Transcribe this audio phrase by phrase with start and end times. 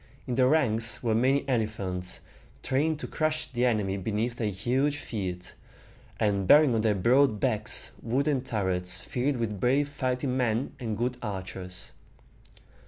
[0.25, 2.21] In the ranks were many elephants,
[2.63, 5.53] trained to crush the enemy beneath their huge feet,
[6.19, 11.17] and bearing on their broad backs wooden turrets filled with brave fighting men and good
[11.21, 11.91] archers.